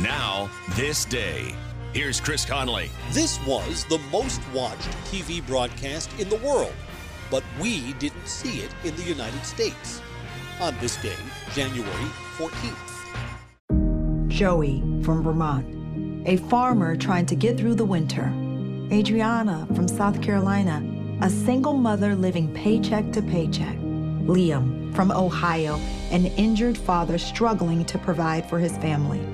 [0.00, 1.54] Now, this day.
[1.94, 2.90] Here's Chris Conley.
[3.12, 6.74] This was the most watched TV broadcast in the world,
[7.30, 10.02] but we didn't see it in the United States.
[10.60, 11.16] On this day,
[11.54, 14.28] January 14th.
[14.28, 18.30] Joey from Vermont, a farmer trying to get through the winter.
[18.92, 20.84] Adriana from South Carolina,
[21.22, 23.78] a single mother living paycheck to paycheck.
[24.26, 25.76] Liam from Ohio,
[26.10, 29.26] an injured father struggling to provide for his family.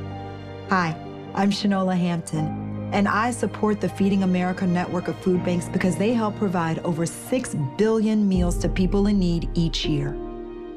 [0.73, 0.97] Hi,
[1.35, 6.15] I'm Shanola Hampton, and I support the Feeding America network of food banks because they
[6.15, 10.17] help provide over 6 billion meals to people in need each year.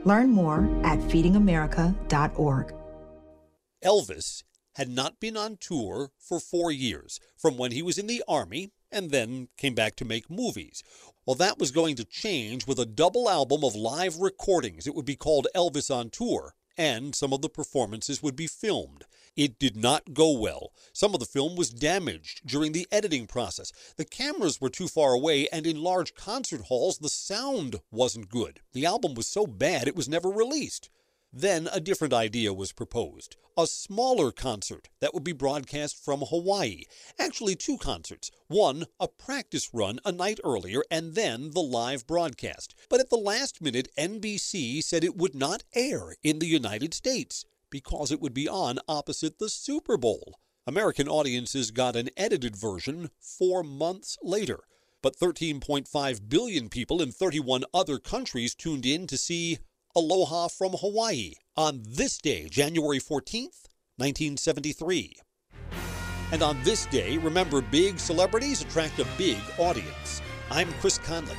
[0.04, 2.76] Learn more at feedingamerica.org.
[3.86, 8.22] Elvis had not been on tour for four years, from when he was in the
[8.28, 10.84] Army and then came back to make movies.
[11.26, 14.88] Well, that was going to change with a double album of live recordings.
[14.88, 19.06] It would be called Elvis on Tour, and some of the performances would be filmed.
[19.36, 20.72] It did not go well.
[20.94, 23.72] Some of the film was damaged during the editing process.
[23.98, 28.62] The cameras were too far away, and in large concert halls, the sound wasn't good.
[28.74, 30.90] The album was so bad it was never released.
[31.34, 36.84] Then a different idea was proposed a smaller concert that would be broadcast from Hawaii.
[37.18, 42.76] Actually, two concerts one, a practice run a night earlier, and then the live broadcast.
[42.90, 47.46] But at the last minute, NBC said it would not air in the United States
[47.76, 50.40] because it would be on opposite the Super Bowl.
[50.66, 54.60] American audiences got an edited version four months later.
[55.02, 59.58] But 13.5 billion people in 31 other countries tuned in to see
[59.94, 65.18] Aloha from Hawaii on this day, January 14th, 1973.
[66.32, 70.22] And on this day, remember big celebrities attract a big audience.
[70.50, 71.36] I'm Chris Conley.